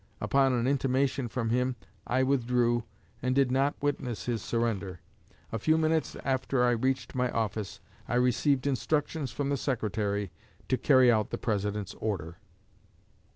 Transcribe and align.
Upon 0.19 0.51
an 0.53 0.65
intimation 0.65 1.27
from 1.27 1.51
him, 1.51 1.75
I 2.07 2.23
withdrew, 2.23 2.85
and 3.21 3.35
did 3.35 3.51
not 3.51 3.75
witness 3.83 4.25
his 4.25 4.41
surrender. 4.41 4.99
A 5.51 5.59
few 5.59 5.77
minutes 5.77 6.17
after 6.25 6.63
I 6.63 6.71
reached 6.71 7.13
my 7.13 7.29
office 7.29 7.79
I 8.07 8.15
received 8.15 8.65
instructions 8.65 9.31
from 9.31 9.49
the 9.49 9.57
Secretary 9.57 10.31
to 10.69 10.77
carry 10.79 11.11
out 11.11 11.29
the 11.29 11.37
President's 11.37 11.93
order." 11.99 12.37